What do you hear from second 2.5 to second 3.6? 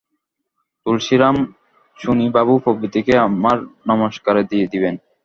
প্রভৃতিকে আমার